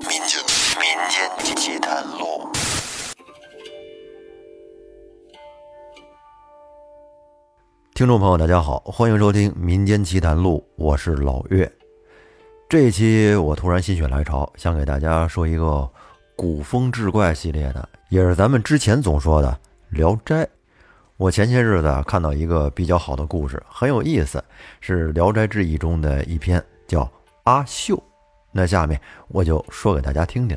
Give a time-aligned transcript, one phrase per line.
[0.00, 0.40] 民间
[0.78, 2.48] 民间奇谈录。
[7.94, 11.70] 听众朋友，大家好，欢迎收听《民间奇谈录》，我是老岳。
[12.66, 15.86] 这一期我突然心血来潮，想给大家说一个
[16.34, 19.48] 古风志怪系列的，也是咱们之前总说的
[19.96, 20.44] 《聊斋》。
[21.18, 24.42] 我前些日子啊看到一个比较好的故事，很有意思，
[24.80, 27.02] 是《聊斋志异》中的一篇，叫
[27.44, 27.94] 《阿秀》。
[28.52, 30.56] 那下面我就说给大家听听。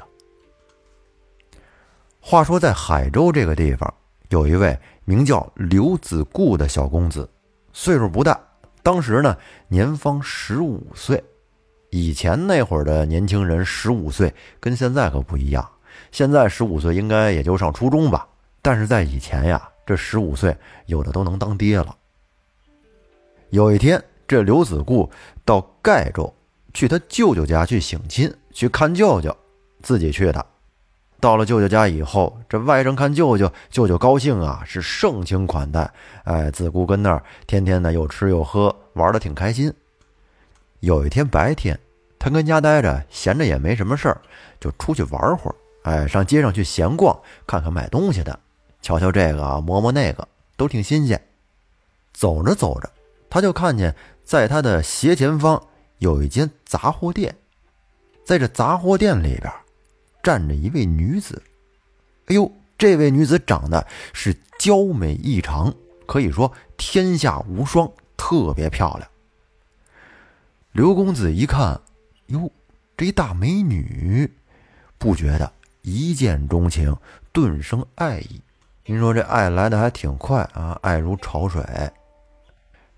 [2.19, 3.93] 话说在海州这个地方，
[4.29, 7.29] 有一位名叫刘子固的小公子，
[7.71, 8.39] 岁数不大，
[8.81, 11.23] 当时呢年方十五岁。
[11.89, 15.69] 以前那会儿的年轻人十五岁跟现在可不一样，
[16.11, 18.27] 现在十五岁应该也就上初中吧，
[18.61, 19.69] 但是在以前呀。
[19.85, 20.55] 这十五岁，
[20.85, 21.93] 有的都能当爹了。
[23.49, 25.11] 有一天，这刘子固
[25.43, 26.33] 到盖州
[26.73, 29.35] 去他舅舅家去省亲，去看舅舅，
[29.81, 30.45] 自己去的。
[31.19, 35.89] 到了舅舅家以后，这外甥看舅舅，舅舅高兴啊，是盛情款待。
[36.25, 39.73] 哎，自顾跟那儿天天的又吃又喝，玩的挺开心。
[40.81, 41.79] 有一天白天，
[42.19, 44.21] 他跟家待着，闲着也没什么事儿，
[44.59, 45.55] 就出去玩会儿。
[45.83, 48.37] 哎，上街上去闲逛，看看买东西的。
[48.81, 50.27] 瞧瞧这个，摸摸那个，
[50.57, 51.21] 都挺新鲜。
[52.11, 52.89] 走着走着，
[53.29, 55.63] 他就看见在他的斜前方
[55.99, 57.35] 有一间杂货店，
[58.25, 59.51] 在这杂货店里边
[60.21, 61.41] 站着一位女子。
[62.27, 65.73] 哎呦，这位女子长得是娇美异常，
[66.05, 69.09] 可以说天下无双，特别漂亮。
[70.71, 71.79] 刘公子一看，
[72.27, 72.51] 哟，
[72.97, 74.31] 这一大美女，
[74.97, 75.51] 不觉得
[75.81, 76.95] 一见钟情，
[77.31, 78.41] 顿生爱意。
[78.85, 81.63] 您说这爱来的还挺快啊，爱如潮水。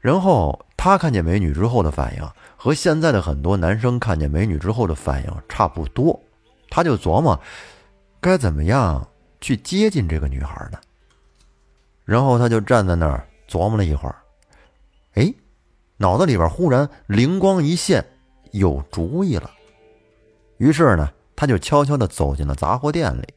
[0.05, 6.21] 然后他看见美女之后的反应，和现在的很多男生看见美女之后的反应差不多。
[6.69, 7.41] 他就琢磨，
[8.21, 9.07] 该怎么样
[9.41, 10.77] 去接近这个女孩呢？
[12.03, 14.15] 然后他就站在那儿琢磨了一会儿，
[15.15, 15.33] 哎，
[15.97, 18.05] 脑子里边忽然灵光一现，
[18.51, 19.49] 有主意了。
[20.57, 23.27] 于是呢，他就悄悄地走进了杂货店里。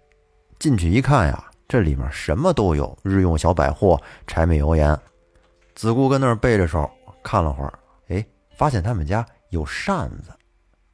[0.58, 1.42] 进去一看呀。
[1.66, 4.98] 这里面什么都有，日用小百货、柴米油盐。
[5.78, 6.90] 子固跟那儿背着手
[7.22, 7.78] 看了会儿，
[8.08, 10.32] 哎，发现他们家有扇子，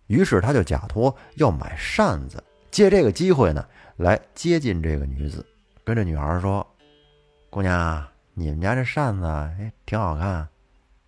[0.09, 5.43] 于是他就假托要买扇子，借这个机会呢来接近这个女子，
[5.85, 6.67] 跟这女孩说
[7.49, 10.47] ：“姑娘，你们家这扇子哎挺好看，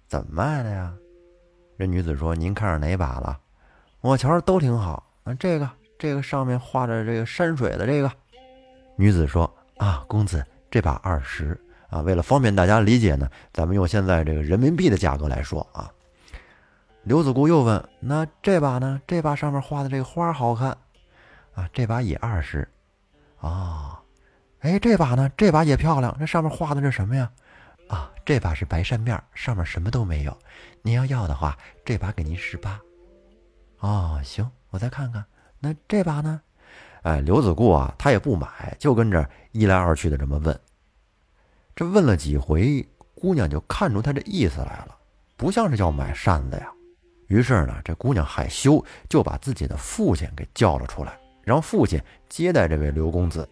[0.09, 0.91] 怎么卖的呀？”
[1.79, 3.39] 这女子说：“您看上哪把了？
[4.01, 8.11] 我瞧着都挺好，啊，这个这个上面画着这个山水的这个。”
[8.97, 9.53] 女子说。
[9.77, 11.55] 啊，公子，这把二十
[11.89, 12.01] 啊。
[12.01, 15.91] 为了方便大家理解呢，咱们用现在这个人民币的价格来说啊。
[17.03, 19.01] 刘子固又问：“那这把呢？
[19.07, 20.77] 这把上面画的这个花好看
[21.55, 21.71] 啊？
[21.73, 22.69] 这把也二十
[23.41, 24.03] 啊？
[24.59, 25.31] 哎，这把呢？
[25.37, 26.17] 这把也漂亮。
[26.19, 27.31] 这上面画的这什么呀？
[27.89, 30.37] 啊，这把是白扇面，上面什么都没有。
[30.83, 32.81] 您要要的话，这把给您十八。
[33.79, 35.25] 哦，行，我再看看。
[35.61, 36.41] 那这把呢？”
[37.03, 40.61] 哎，刘子固啊，他也不买，就跟着一来二去的这么问。
[41.77, 44.97] 这问了几回，姑娘就看出他这意思来了，
[45.37, 46.73] 不像是要买扇子呀。
[47.27, 52.01] 于是呢，这姑娘害羞，就把自己的父亲给叫了出来，让父亲
[52.31, 53.47] 接待这位刘公子。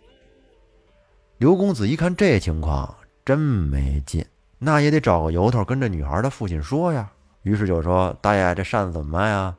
[1.36, 2.96] 刘公子一看这情况
[3.26, 4.24] 真没劲，
[4.58, 7.12] 那也得找个由头跟这女孩的父亲说呀。
[7.42, 9.54] 于是就说：“大爷，这扇子怎么卖啊？”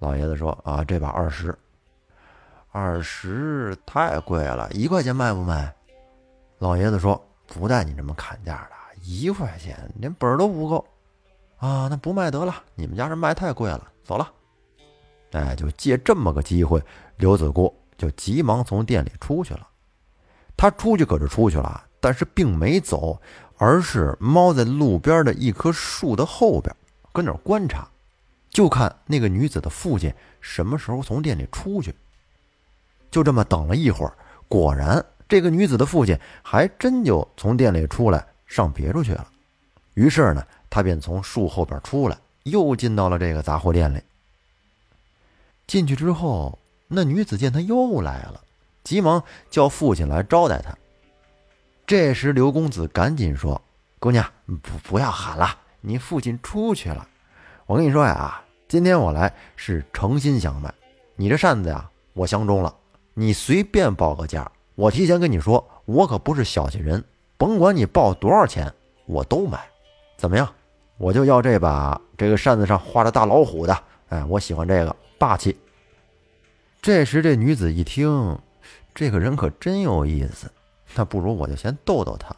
[0.00, 1.54] 老爷子说：“啊，这把二十。”
[2.72, 5.74] 二十太贵了，一块钱卖不卖？
[6.58, 7.22] 老爷子说
[7.54, 10.82] ：“不带你这么砍价的，一块钱连本儿都不够
[11.58, 11.86] 啊！
[11.90, 14.32] 那不卖得了，你们家这卖太贵了，走了。”
[15.32, 16.82] 哎，就借这么个机会，
[17.18, 19.68] 刘子固就急忙从店里出去了。
[20.56, 23.20] 他出去可是出去了，但是并没走，
[23.58, 26.74] 而是猫在路边的一棵树的后边，
[27.12, 27.86] 跟那儿观察，
[28.48, 31.94] 就看那个女子的父亲什么时候从店里出去。
[33.10, 34.16] 就这么等了一会儿，
[34.48, 39.26] 果然这个女子的父亲还真就从店里出来上别处去了。
[39.94, 43.98] 于是呢，他便从树后边出来，又进到了这个杂货店里。
[45.66, 48.42] 进去之后，那女子见他又来了，
[48.84, 50.76] 急忙叫父亲来招待他。
[51.86, 53.58] 这时刘公子赶紧说
[53.98, 55.48] ：“姑娘，不不要喊了，
[55.80, 57.08] 你父亲出去了。
[57.64, 58.38] 我跟你说呀，
[58.68, 60.74] 今天我来是诚心想买
[61.16, 62.76] 你这扇子呀，我相中了。”
[63.14, 67.04] 你随便报个价，我提前跟你说，我可不是小气人，
[67.36, 68.72] 甭管你报多少钱，
[69.06, 69.60] 我都买。
[70.16, 70.52] 怎么样？
[70.98, 73.76] 我就要这把这个扇子上画着大老虎的，
[74.08, 75.58] 哎，我喜欢这个霸气。
[76.80, 78.38] 这时这女子一听，
[78.94, 80.50] 这个人可真有意思，
[80.94, 82.34] 那不如我就先逗逗他。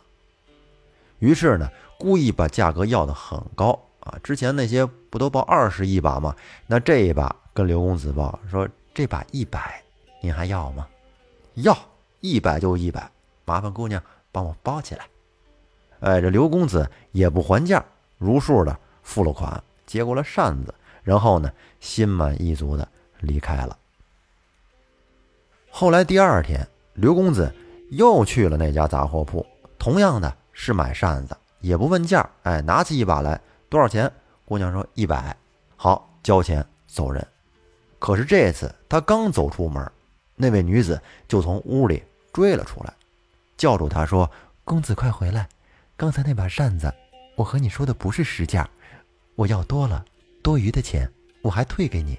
[1.18, 4.18] 于是呢，故意把价格要的很高啊！
[4.22, 6.34] 之前那些不都报二十一把吗？
[6.66, 9.82] 那这一把跟刘公子报说这把一百，
[10.20, 10.86] 您还要吗？
[11.54, 11.76] 要
[12.24, 13.10] 一百就一百，
[13.44, 15.04] 麻烦姑娘帮我包起来。
[16.00, 17.84] 哎，这刘公子也不还价，
[18.16, 22.88] 如数的付了款，接过了扇子，然后呢，心满意足的
[23.20, 23.76] 离开了。
[25.68, 27.54] 后来第二天，刘公子
[27.90, 29.44] 又去了那家杂货铺，
[29.78, 33.38] 同样的是买扇子，也不问价，哎，拿起一把来，
[33.68, 34.10] 多少钱？
[34.46, 35.36] 姑娘说一百，
[35.76, 37.26] 好，交钱走人。
[37.98, 39.86] 可是这次他刚走出门。
[40.36, 42.02] 那位女子就从屋里
[42.34, 42.92] 追了出来，
[43.56, 44.30] 叫住他说
[44.64, 45.48] ：“公子快回来！
[45.96, 46.92] 刚才那把扇子，
[47.36, 48.68] 我和你说的不是实价，
[49.36, 50.04] 我要多了，
[50.42, 51.08] 多余的钱
[51.42, 52.18] 我还退给你。”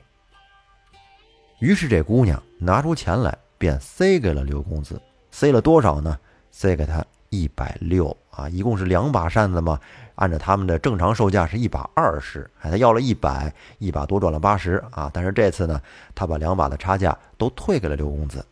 [1.59, 5.01] 于是这姑娘拿出钱来，便塞给了刘公子，
[5.31, 6.17] 塞了多少呢？
[6.49, 9.77] 塞给他一百六啊，一共是两把扇子嘛。
[10.15, 15.11] 按照他们的正常售价是一把二十，哎，他要了一百，一把多赚了八十啊！
[15.13, 15.81] 但是这次呢，
[16.13, 18.45] 他把两把的差价都退给了刘公子。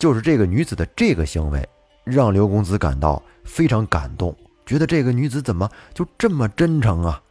[0.00, 1.68] 就是这个女子的这个行为，
[2.04, 7.22] 让刘公子感到非常感动，觉得这个女子怎么就这么真诚啊？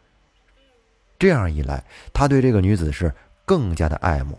[1.18, 1.84] 这样一来，
[2.14, 3.12] 他对这个女子是
[3.44, 4.38] 更加的爱慕，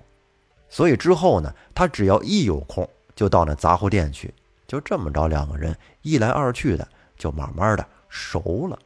[0.69, 4.32] 所以之后呢，他只要一有空就到那杂货店去，
[4.69, 6.87] 就这么着，两个人一来二去的，
[7.19, 7.85] 就慢慢的。
[8.09, 8.79] 熟了。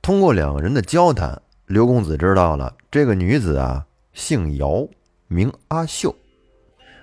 [0.00, 4.88] 通过两个人的交谈，刘公子知道了这个女子啊，姓姚，
[5.28, 6.14] 名阿秀。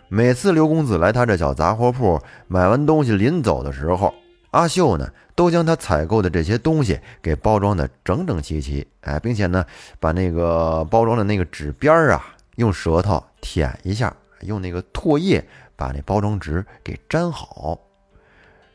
[0.09, 4.13] 每次刘公子来他这小杂货铺买完东西，临走的时候，
[4.51, 9.65] 阿秀呢都将他采购的这些东西给包装的整整齐齐，哎，并且呢
[9.99, 12.25] 把那个包装的那个纸边啊，
[12.55, 15.45] 用舌头舔一下，用那个唾液
[15.75, 17.77] 把那包装纸给粘好。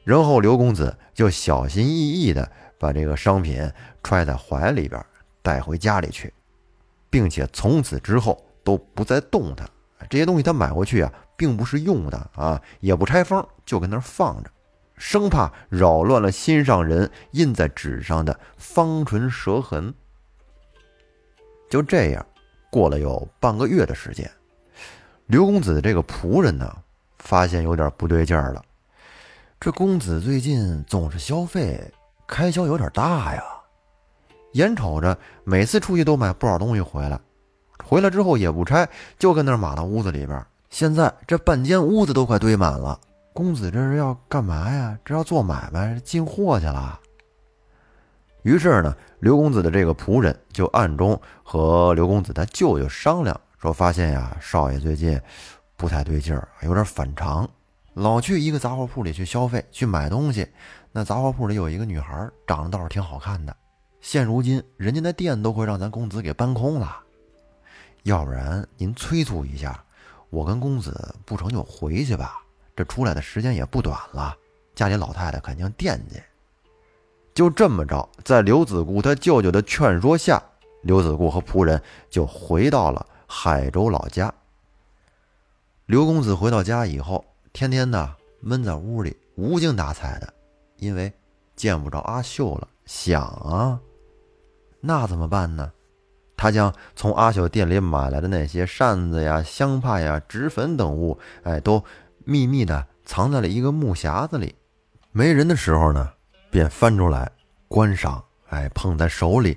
[0.05, 3.70] 然后刘公子就小心翼翼的把这个商品
[4.02, 5.02] 揣在怀里边，
[5.40, 6.31] 带回家里去，
[7.08, 9.64] 并且从此之后都不再动它。
[10.11, 14.50] 这些东西他买回去啊，并不是用的啊，也不拆封，就跟那儿放着，
[14.96, 19.93] 生怕扰乱了心上人印在纸上的方唇舌痕。
[21.69, 22.25] 就这样，
[22.70, 24.31] 过了有半个月的时间，
[25.26, 26.70] 刘公子的这个仆人呢，
[27.19, 28.62] 发现有点不对劲儿了。
[29.58, 31.81] 这公子最近总是消费，
[32.26, 33.43] 开销有点大呀。
[34.52, 37.19] 眼瞅着每次出去都买不少东西回来，
[37.82, 38.87] 回来之后也不拆，
[39.19, 40.44] 就跟那码到屋子里边。
[40.72, 42.98] 现在这半间屋子都快堆满了。
[43.34, 44.98] 公子这是要干嘛呀？
[45.04, 46.98] 这要做买卖进货去了。
[48.42, 55.20] 于是呢，刘公子的这个仆人就暗中和刘公子他舅舅商量，说发现呀，少爷最近
[55.76, 57.46] 不太对劲儿，有点反常。
[57.92, 60.48] 老去一个杂货铺里去消费去买东西，
[60.90, 63.54] 那杂货铺里有一个女孩，长得倒是挺好看的。
[64.00, 66.96] 现如今人家那店都快让咱公子给搬空了，
[68.04, 69.84] 要不然您催促一下，
[70.32, 72.43] 我跟公子不成就回去吧。
[72.75, 74.34] 这出来的时间也不短了，
[74.75, 76.19] 家里老太太肯定惦记。
[77.34, 80.43] 就这么着，在刘子固他舅舅的劝说下，
[80.81, 84.32] 刘子固和仆人就回到了海州老家。
[85.84, 87.24] 刘公子回到家以后。
[87.55, 90.32] 天天的闷在屋里，无精打采的，
[90.79, 91.12] 因为
[91.55, 92.67] 见不着阿秀了。
[92.86, 93.79] 想啊，
[94.81, 95.70] 那怎么办呢？
[96.43, 101.84] 他将从阿秀店里买来的那些扇子呀、香帕呀、纸粉等物，哎，都
[102.25, 104.53] 秘密的藏在了一个木匣子里。
[105.13, 106.11] 没人的时候呢，
[106.51, 107.31] 便翻出来
[107.69, 109.56] 观赏，哎，捧在手里，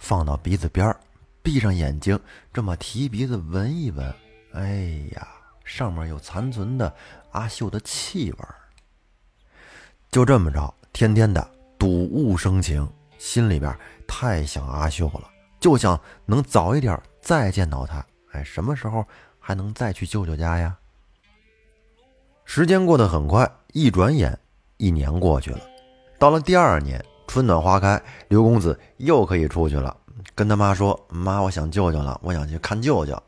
[0.00, 0.96] 放到鼻子边儿，
[1.40, 2.18] 闭上眼睛，
[2.52, 4.12] 这么提鼻子闻一闻。
[4.54, 5.28] 哎呀，
[5.64, 6.92] 上面有残存的。
[7.30, 8.38] 阿秀的气味
[10.10, 11.48] 就这么着，天天的
[11.78, 13.72] 睹物生情，心里边
[14.08, 15.30] 太想阿秀了，
[15.64, 18.04] 就想能早一点再见到他。
[18.32, 19.02] 哎，什么时候
[19.38, 20.76] 还能再去舅舅家呀？
[22.44, 24.38] 时间过得很快，一转眼
[24.76, 25.60] 一年过去了。
[26.18, 29.96] 到了第二年，春暖花开，刘公子又可以出去了，
[30.34, 33.18] 跟他妈说：“妈，我想舅舅了，我想去看舅舅。”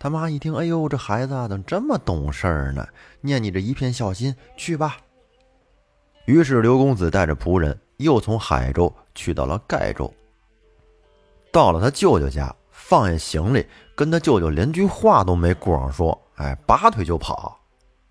[0.00, 2.84] 他妈一听，哎呦，这孩子怎么这么懂事儿呢？
[3.20, 4.96] 念你这一片孝心，去吧。
[6.24, 10.12] 于是刘公子带着仆人，又从海州去到了盖州。
[11.52, 17.60] 到了他舅舅家，放下行李，跟他舅舅连句话都没顾上说，哎，拔腿就跑，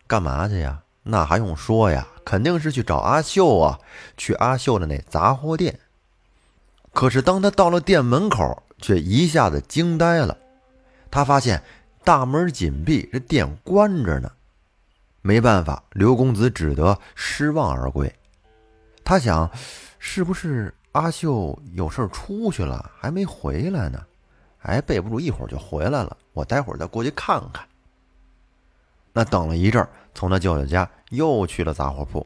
[0.05, 0.81] 干嘛去呀？
[1.03, 2.07] 那还用说呀？
[2.25, 3.79] 肯定是去找阿秀啊，
[4.17, 5.79] 去阿秀的那杂货店。
[6.93, 10.37] 可是当他到了店门口，却一下子惊呆了，
[11.11, 11.63] 他发现。
[12.03, 14.31] 大门紧闭，这店关着呢。
[15.21, 18.15] 没办法，刘公子只得失望而归。
[19.03, 19.51] 他想，
[19.99, 24.03] 是不是阿秀有事出去了，还没回来呢？
[24.63, 27.63] 哎，备不住一会儿就回来了，我待会儿再过去看看。
[29.13, 32.25] 那等了一阵，从他舅舅家又去了杂货铺，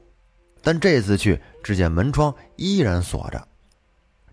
[0.61, 3.45] 但这次去，只见门窗依然锁着。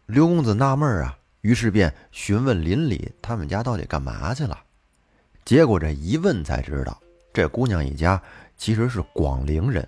[0.06, 4.56] 刘公子纳闷啊，于是便询问邻里他们家到底干嘛去了。
[5.44, 6.96] 结果这一问才知道，
[7.32, 8.22] 这姑娘一家
[8.56, 9.86] 其实是广陵人。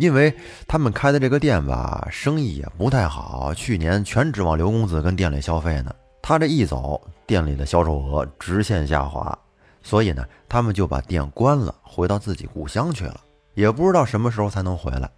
[0.00, 0.34] 因为
[0.66, 5.94] 他们开的这个店吧，生意也不太好，去年全指望刘公子跟店里消费呢。
[6.22, 9.38] 他这一走，店里的销售额直线下滑，
[9.82, 13.20] 所以呢，他们就把店关了，回到自己故乡去了，
[13.52, 15.10] 也不知道什么时候才能回来。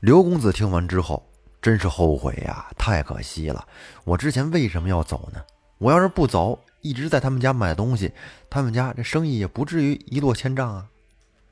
[0.00, 1.22] 刘公子听完之后，
[1.60, 3.62] 真是后悔呀，太可惜了！
[4.04, 5.40] 我之前为什么要走呢？
[5.76, 8.10] 我要是不走，一直在他们家买东西，
[8.48, 10.86] 他们家这生意也不至于一落千丈啊。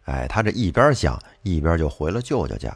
[0.08, 2.74] 哎，他这一边想，一边就回了舅舅家。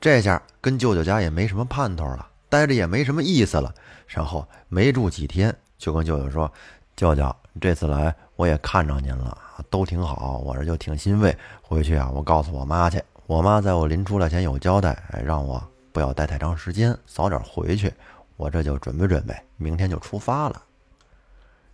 [0.00, 3.72] 这下跟舅舅家也没什么盼头了，待着也没什么意思了。
[4.08, 6.52] 然后没住几天，就跟舅舅说
[6.96, 9.38] ：“舅舅，这次来我也看着您了，
[9.70, 11.36] 都挺好，我这就挺欣慰。
[11.62, 13.00] 回去啊，我告诉我妈去。
[13.26, 17.92] 我妈在我临出来前有交代，哎，让我不要待太长时间，早点回去。
[18.36, 20.60] 我这就准备准备，明天就出发了。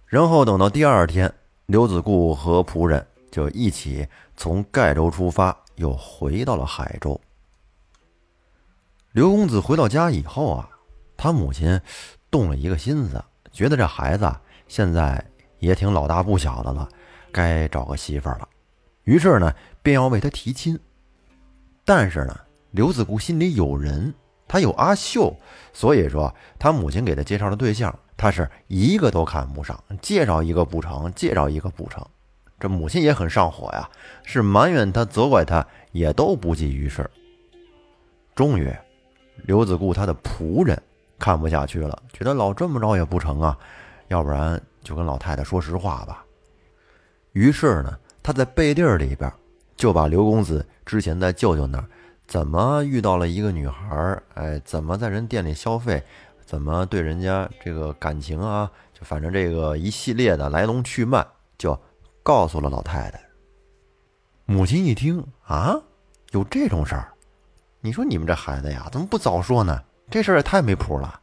[0.06, 1.32] 然后等到第二天，
[1.64, 7.20] 刘子固和仆人。”就一起从盖州出发，又回到了海州。
[9.10, 10.70] 刘公子回到家以后啊，
[11.16, 11.80] 他母亲
[12.30, 14.32] 动了一个心思，觉得这孩子
[14.68, 15.20] 现在
[15.58, 16.88] 也挺老大不小的了，
[17.32, 18.48] 该找个媳妇儿了。
[19.02, 20.78] 于是呢，便要为他提亲。
[21.84, 24.14] 但是呢，刘子固心里有人，
[24.46, 25.36] 他有阿秀，
[25.72, 32.06] 所以说他母亲给他介绍的对象，他是一个都看不上，介绍一个不成，介绍一个不成。
[32.61, 33.90] 这母亲也很上火呀，
[34.25, 37.08] 是埋怨他、责怪他，也都不济于事。
[38.34, 38.73] 终于，
[39.42, 40.80] 刘子固他的仆人
[41.18, 43.58] 看不下去了，觉得老这么着也不成啊，
[44.08, 46.25] 要不然就跟老太太说实话吧。
[47.32, 49.30] 于是呢，他在背地里边
[49.76, 51.84] 就把刘公子之前在舅舅那儿
[52.26, 56.02] 怎么遇到了一个女孩，哎，怎么在人店里消费，
[56.46, 61.26] 怎么对人家这个感情啊，就反正这个一系列的来龙去脉
[61.58, 61.78] 就。
[62.24, 63.20] 告诉了老太太。
[64.46, 65.76] 母亲一听啊，
[66.30, 67.12] 有这种事儿，
[67.80, 69.80] 你说你们这孩子呀，怎么不早说呢？
[70.10, 71.20] 这事儿也太没谱了。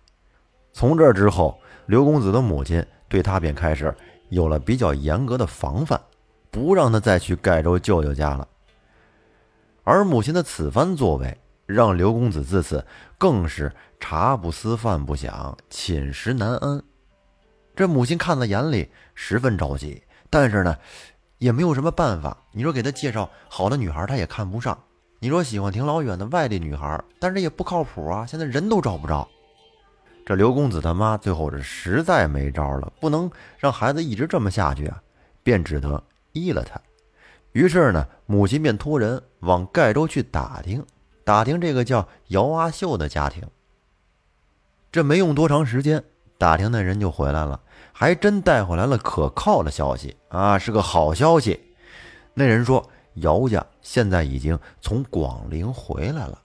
[0.72, 3.94] 从这之后，刘公子的母亲对他便开始
[4.30, 6.00] 有了比较严格的防范，
[6.52, 8.48] 不让他再去盖州舅舅家了。
[9.84, 12.86] 而母亲的此番作为，让刘公子自此
[13.18, 16.84] 更是茶不思饭不想，寝食难安。
[17.76, 20.04] 这母亲看在眼里，十分着急。
[20.32, 20.76] 但是呢，
[21.38, 22.36] 也没有什么办法。
[22.52, 24.76] 你说给他介绍好的女孩，他也看不上。
[25.20, 28.26] 你说喜欢挺老远的外地女孩，但是也不靠谱啊。
[28.26, 29.28] 现在人都找不着。
[30.26, 35.04] 这刘公子他妈最后是实在没招了，不能让孩子一直这么下去啊，
[35.44, 36.80] 便只得依了他。
[37.52, 40.86] 于是呢，母亲便托人往盖州去打听，
[41.26, 43.44] 打听这个叫姚阿秀的家庭。
[44.92, 46.04] 这没用多长时间，
[46.42, 47.60] 打听的人就回来了。
[47.94, 51.60] 还真带回来了可靠的消息啊，是个好消息。
[52.34, 56.42] 那人说姚家现在已经从广陵回来了。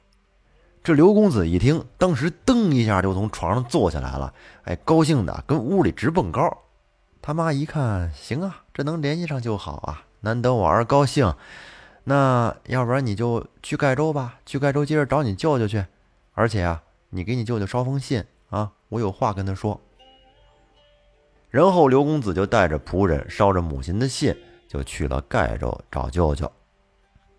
[0.85, 4.35] 这刘公子一听，当时噔一下就从床上坐下来了，
[4.65, 6.47] 哎，高兴的跟屋里直蹦高。
[7.23, 11.35] 他妈一看，行啊，这能联系上就好啊，难得我儿高兴。
[12.05, 15.87] 那要不然你就去盖州吧，去盖州接着找你舅舅去。
[16.35, 19.81] 而且啊，你给你舅舅捎封信啊，我有话跟他说。
[21.57, 24.37] 然后刘公子就带着仆人捎着母亲的信，
[24.69, 26.53] 就去了盖州找舅舅。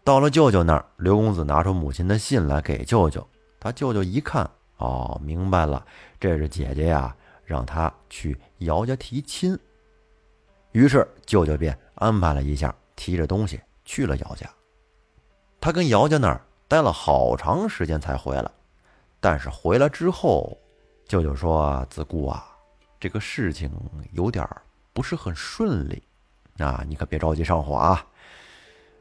[0.03, 3.23] 到了舅舅那儿，刘公子拿出母亲的信来给舅舅。
[3.59, 5.85] 他舅舅一看，哦，明白了，
[6.19, 9.55] 这是姐姐呀，让他去姚家提亲。
[10.71, 14.49] 于是舅舅便安排了一下，提着东西去了姚家。
[15.61, 18.49] 他跟姚家那儿待了好长时间才回来，
[19.19, 20.57] 但是回来之后，
[21.07, 22.53] 舅舅说：“子固啊。”
[22.99, 23.71] 这个事情
[24.13, 24.47] 有点
[24.93, 26.01] 不是很顺利，
[26.57, 28.05] 啊，你可别着急上火啊。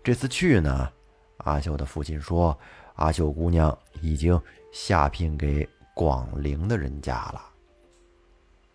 [0.04, 0.92] 这次去呢，
[1.38, 2.56] 阿秀的父亲说，
[2.96, 4.40] 阿秀姑娘已经
[4.72, 7.42] 下聘给广陵的人家了。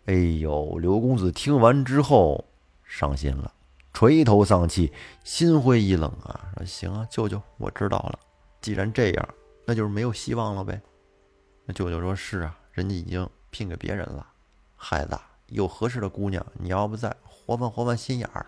[0.06, 2.44] 哎呦，刘公子听完之后
[2.84, 3.54] 伤心了，
[3.92, 6.52] 垂头丧气，心灰意冷啊。
[6.56, 8.18] 说行啊，舅舅，我知道了。
[8.60, 9.28] 既然这样，
[9.64, 10.80] 那就是没有希望了呗。
[11.64, 14.26] 那舅舅说是啊，人家已经聘给别人了。
[14.84, 18.44] 孩子，有合适的姑娘，你要不在，活泛活泛心眼儿。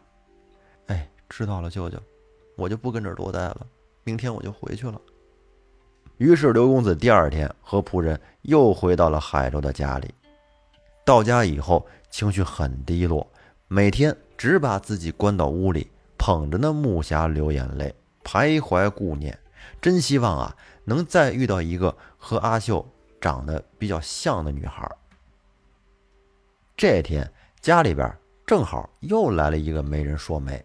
[0.86, 1.96] 哎，知道了，舅舅，
[2.56, 3.64] 我就不跟这儿多待了，
[4.02, 5.00] 明天我就回去了。
[6.16, 10.12] 于是刘公子第二天和仆人又回到了海州的家里。
[11.04, 13.24] 到家以后，情绪很低落，
[13.68, 15.88] 每天只把自己关到屋里，
[16.18, 19.38] 捧着那木匣流眼泪，徘徊顾念。
[19.80, 22.84] 真希望啊，能再遇到一个和阿秀
[23.20, 24.90] 长得比较像的女孩。
[26.76, 28.12] 这天家里边
[28.44, 30.62] 正好又来了一个媒人说媒。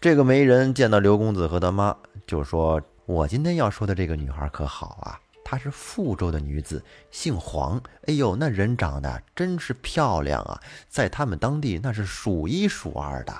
[0.00, 6.80] 这个媒人见到刘公子和他妈，就说：“我今天要说的这个女孩可好啊。”她是富州的女子，
[7.10, 7.82] 姓黄。
[8.06, 13.34] 哎呦，那人长得真是漂亮啊，在他们当地那是数一数二的。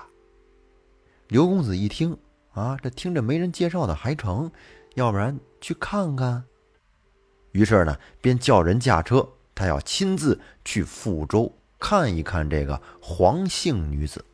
[1.28, 2.18] 刘公子一听
[2.52, 4.50] 啊，这听着没人介绍的还成，
[4.94, 6.42] 要不然去看看。
[7.52, 14.24] 于是呢，便叫人驾车，他要亲自去富州看一看这个黄姓女子。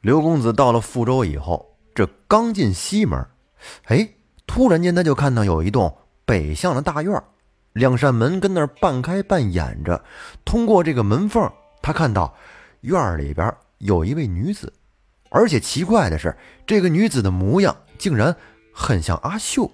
[0.00, 3.26] 刘公子到了富州以后，这刚进西门，
[3.86, 4.08] 哎。
[4.48, 5.92] 突然间，他就看到有一栋
[6.24, 7.20] 北向的大院，
[7.72, 10.04] 两扇门跟那儿半开半掩着。
[10.44, 12.32] 通过这个门缝，他看到
[12.82, 14.72] 院里边有一位女子，
[15.30, 18.34] 而且奇怪的是，这个女子的模样竟然
[18.72, 19.68] 很像阿秀。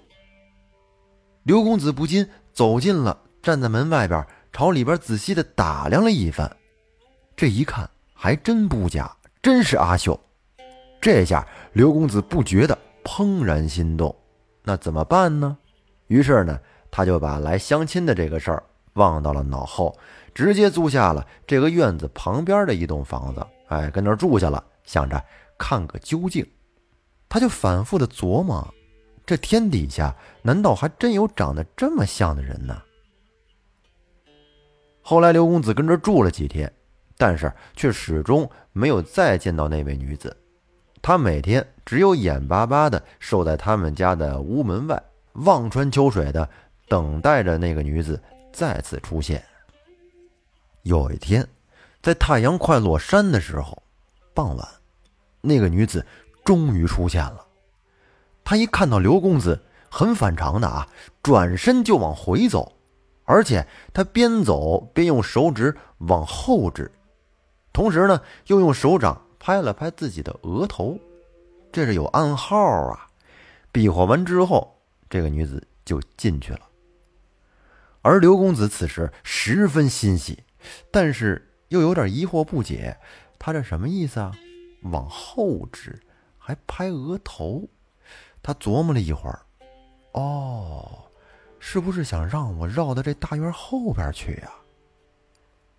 [1.43, 6.55] 刘公子不禁走近了，站在门外边，朝里边仔细的打量了一番。
[7.35, 10.17] 这一看，还真不假，真是阿秀。
[11.01, 14.15] 这下刘公子不觉得怦然心动。
[14.61, 15.57] 那怎么办呢？
[16.05, 16.59] 于是呢，
[16.91, 19.97] 他就把来相亲的这个事儿忘到了脑后，
[20.35, 25.21] 直接租下了这个院子旁边的一栋房子，哎，跟那儿住下了，想着
[25.57, 26.47] 看个究竟。
[27.27, 28.71] 他就反复的琢磨，
[29.25, 32.79] 这天底下难道还真有长得这么像的人呢？
[35.03, 36.71] 后来刘公子跟这住了几天，
[37.17, 40.35] 但是却始终没有再见到那位女子。
[41.01, 46.49] 他每天只有眼巴巴地守在他们家的屋门外，望穿秋水的
[46.87, 48.19] 等待着那个女子
[48.53, 49.43] 再次出现。
[50.83, 51.45] 有一天，
[52.01, 53.83] 在太阳快落山的时候，
[54.33, 54.65] 傍晚，
[55.41, 56.05] 那个女子
[56.45, 57.45] 终于出现了。
[58.45, 60.87] 她一看到刘公子，很反常的啊，
[61.21, 62.71] 转身就往回走，
[63.25, 66.91] 而且他边走边用手指往后指，
[67.71, 69.21] 同时呢，又用手掌。
[69.45, 70.97] 拍了拍自己的额头，
[71.69, 73.09] 这是有暗号啊！
[73.73, 76.61] 比划完之后，这个女子就进去了。
[78.01, 80.45] 而刘公子此时十分欣喜，
[80.89, 82.97] 但是又有点疑惑不解：
[83.37, 84.31] 他这什么意思啊？
[84.83, 86.01] 往后指，
[86.37, 87.67] 还拍额头？
[88.41, 89.41] 他琢磨了一会儿，
[90.13, 91.03] 哦，
[91.65, 94.51] 是不是想让我绕到这大院后边去呀？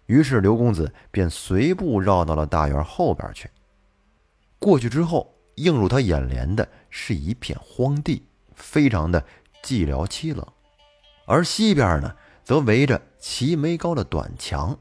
[0.07, 3.51] 于是刘公子便随步绕到了大院后边去。
[4.59, 9.23] 过去之后，映入他眼帘的是一片荒地，非常的
[9.63, 10.45] 寂寥凄冷。
[11.27, 14.77] 而西边呢，则围着齐眉高的短墙。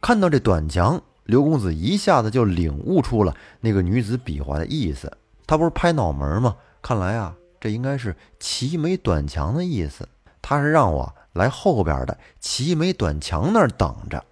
[0.00, 5.18] 看到这短墙，刘公子一下子就领悟出了那个女子比划的意思。
[5.48, 6.56] 他不是拍脑门吗？
[6.80, 10.08] 看来啊，这应该是齐眉短墙的意思。
[10.42, 14.24] 他是让我来后边的齐眉短墙那儿等着。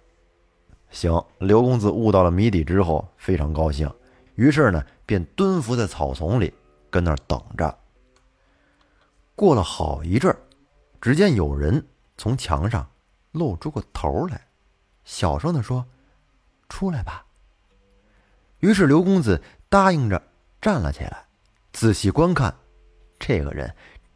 [0.89, 3.89] 行，刘公子悟到了谜底之后，非常高兴，
[4.35, 6.53] 于是呢，便蹲伏在草丛里，
[6.89, 7.73] 跟那儿等着。
[9.33, 10.37] 过了好一阵儿，
[10.99, 12.85] 只见有人从墙上
[13.31, 14.47] 露出个头来，
[15.05, 15.85] 小声的说
[16.67, 17.25] ：“出来吧。”
[18.59, 20.21] 于是刘公子答应着
[20.61, 21.27] 站了起来，
[21.71, 22.53] 仔细观看，
[23.21, 23.71] 这个人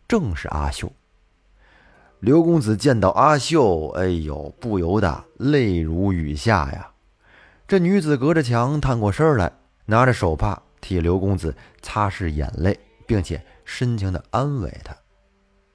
[0.07, 0.91] 正是阿秀。
[2.19, 6.91] 刘公子见到阿秀，哎呦，不由得泪如雨下呀。
[7.67, 9.51] 这女子隔着墙探过身来，
[9.85, 14.95] 拿着手帕替刘公子擦拭眼泪，并且深情的安慰他。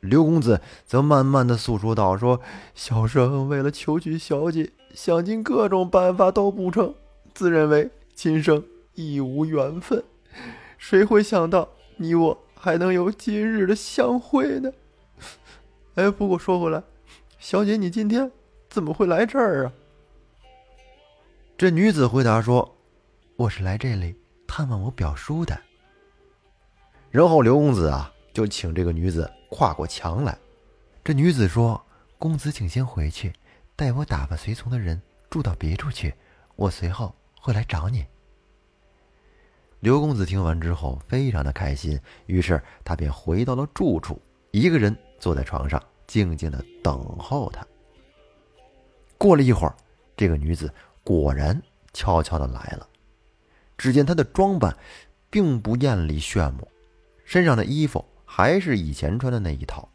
[0.01, 2.41] 刘公子则慢慢的诉说道：“说
[2.75, 6.95] 小生为了求娶小姐，想尽各种办法都不成，
[7.33, 8.65] 自认为今生
[8.95, 10.03] 亦无缘分，
[10.79, 14.71] 谁会想到你我还能有今日的相会呢？”
[15.97, 16.83] 哎，不过说回来，
[17.39, 18.31] 小姐，你今天
[18.69, 19.73] 怎么会来这儿啊？
[21.59, 22.77] 这女子回答说
[23.37, 24.15] ：“我是来这里
[24.47, 25.59] 探望我表叔的。”
[27.11, 30.39] 然后刘公子啊，就请这个女子跨过墙来。
[31.03, 31.83] 这女子说
[32.19, 33.33] ：“公子，请先回去，
[33.75, 36.15] 待我打发随从的人住到别处去，
[36.57, 38.07] 我随后会来找你。”
[39.81, 45.83] 刘公子听完之后，非常的开心，于是他便回到了住处，一个人坐在床上。
[46.07, 47.65] 静静的等候他。
[49.17, 49.77] 过了一会儿，
[50.17, 51.63] 这个女子果然
[51.93, 52.89] 悄悄的来了。
[53.79, 54.77] 只见她的装扮
[55.31, 56.67] 并不艳丽炫目，
[57.25, 59.89] 身上的衣服还是以前穿的那一套。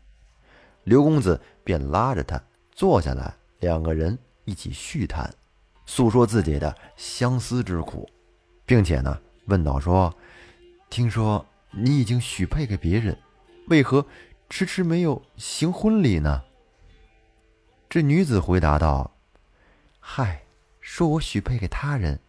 [0.85, 5.29] 刘公子便拉着他坐下来，两个人一起叙谈，
[5.85, 8.09] 诉说自己的相思之苦，
[8.65, 10.15] 并且呢问道说
[10.89, 13.17] ：“听说你已经许配给别人，
[13.67, 14.05] 为何
[14.49, 16.43] 迟迟没有行婚礼呢？”
[17.89, 19.11] 这女子回答道
[19.99, 20.43] ：“嗨，
[20.79, 22.19] 说我许配给他人，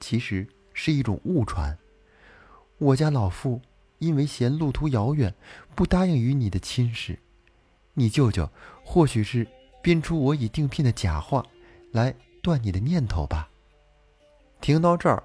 [0.00, 1.78] 其实是一种误传。
[2.78, 3.60] 我家老妇
[3.98, 5.32] 因为嫌路途遥远，
[5.74, 7.18] 不答应与你的亲事。
[7.94, 8.50] 你舅舅
[8.84, 9.46] 或许是
[9.80, 11.46] 编出我已定聘的假话，
[11.92, 13.48] 来断你的念头吧。”
[14.60, 15.22] 听到这儿，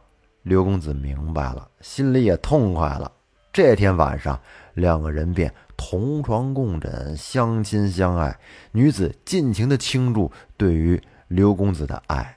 [0.50, 3.12] 刘公子明白了，心里也痛快了。
[3.54, 4.42] 这天晚上，
[4.74, 8.36] 两个人便同床共枕，相亲相爱。
[8.72, 12.36] 女子尽情的倾注对于刘公子的爱，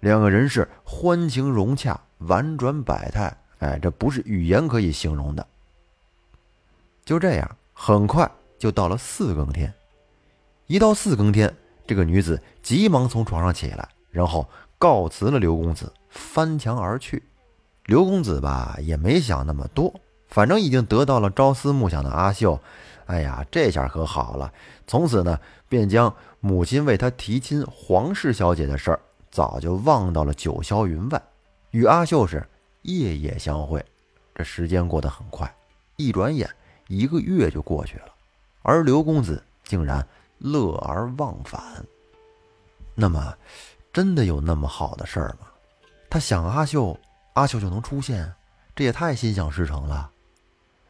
[0.00, 3.32] 两个人是欢情融洽，婉转百态。
[3.60, 5.46] 哎，这不是语言可以形容的。
[7.04, 9.72] 就这样，很快就到了四更天。
[10.66, 11.54] 一到四更天，
[11.86, 17.22] 这个女子急忙从床上起来，然后告辞了刘公子，翻墙而去。
[17.88, 19.90] 刘公子吧，也没想那么多。
[20.26, 22.60] 反正已经得到了朝思暮想的阿秀，
[23.06, 24.52] 哎呀，这下可好了。
[24.86, 31.22] 从此呢，便将母亲为他提亲黄氏小姐的事儿，早就忘到了九霄云外，
[31.70, 32.46] 与阿秀是
[32.82, 33.82] 夜夜相会。
[34.34, 35.50] 这时间过得很快，
[35.96, 36.46] 一转眼
[36.88, 38.12] 一个月就过去了，
[38.60, 41.58] 而刘公子竟然乐而忘返。
[42.94, 43.34] 那么，
[43.94, 45.46] 真的有那么好的事儿吗？
[46.10, 46.98] 他想阿秀，
[47.38, 48.34] 阿秀就能出现，
[48.74, 50.10] 这也太心想事成了。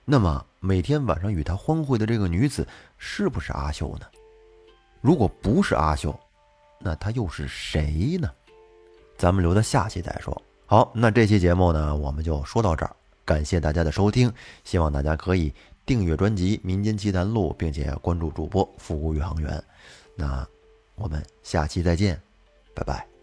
[0.06, 4.06] 那么每天晚上与他欢会的这个女子是不是阿秀呢？
[5.02, 6.18] 如果不是阿秀，
[6.80, 8.30] 那她又是谁呢？
[9.18, 10.42] 咱们留到下期再说。
[10.64, 12.96] 好，那这期节目呢，我们就说到这儿。
[13.26, 14.32] 感谢大家的收听，
[14.64, 15.52] 希望大家可以
[15.84, 19.62] 订阅专辑《民间奇谈录》，并且关注主播复古宇航员。
[20.16, 20.46] 那
[20.94, 22.18] 我们下期再见，
[22.74, 23.17] 拜拜。